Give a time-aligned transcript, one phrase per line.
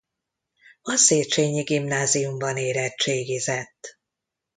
[0.81, 3.99] A Széchenyi Gimnáziumban érettségizett.